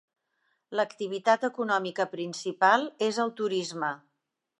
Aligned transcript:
L'activitat 0.77 1.45
econòmica 1.49 2.07
principal 2.15 2.87
és 3.09 3.21
el 3.25 3.35
turisme. 3.43 3.93